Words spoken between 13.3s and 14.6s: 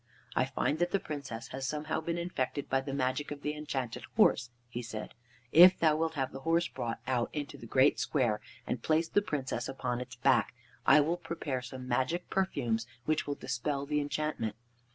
dispel the enchantment.